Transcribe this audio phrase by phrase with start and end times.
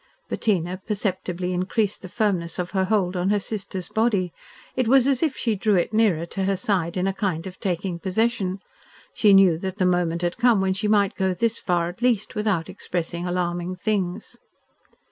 [0.29, 4.33] Bettina perceptibly increased the firmness of her hold on her sister's body.
[4.75, 7.59] It was as if she drew it nearer to her side in a kind of
[7.59, 8.61] taking possession.
[9.13, 12.33] She knew that the moment had come when she might go this far, at least,
[12.33, 14.39] without expressing alarming things.